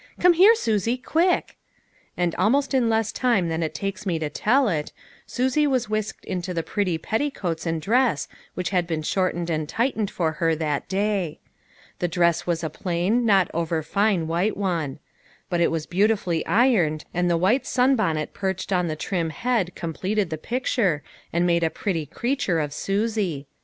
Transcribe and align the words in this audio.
Come 0.19 0.33
here, 0.33 0.55
Susie, 0.55 0.97
quick." 0.97 1.57
And 2.17 2.33
almost 2.33 2.73
in 2.73 2.89
less 2.89 3.11
time 3.11 3.49
than 3.49 3.61
it 3.61 3.75
takes 3.75 4.03
me 4.03 4.17
to 4.17 4.31
tell 4.31 4.67
it, 4.67 4.91
Susie 5.27 5.67
was 5.67 5.89
whisked 5.91 6.25
into 6.25 6.55
the 6.55 6.63
pretty 6.63 6.97
petticoats 6.97 7.67
and 7.67 7.79
dress 7.79 8.27
which 8.55 8.71
had 8.71 8.87
been 8.87 9.03
shortened 9.03 9.51
and 9.51 9.69
tight 9.69 9.95
ened 9.95 10.09
for 10.09 10.31
her 10.41 10.55
that 10.55 10.89
day. 10.89 11.39
The 11.99 12.07
dress 12.07 12.47
was 12.47 12.63
a 12.63 12.69
plain, 12.71 13.27
not 13.27 13.51
over 13.53 13.83
fine 13.83 14.25
white 14.27 14.57
one; 14.57 14.97
but 15.51 15.61
it 15.61 15.69
was 15.69 15.85
beautifully 15.85 16.43
ironed, 16.47 17.05
and 17.13 17.29
the 17.29 17.37
white 17.37 17.67
sunbonnet 17.67 18.33
perched 18.33 18.73
on 18.73 18.87
the 18.87 18.95
trim 18.95 19.29
head 19.29 19.75
completed 19.75 20.31
the 20.31 20.37
picture 20.39 21.03
and 21.31 21.45
made 21.45 21.61
a 21.63 21.69
pretty 21.69 22.07
creature 22.07 22.59
of 22.59 22.73
Susie. 22.73 23.45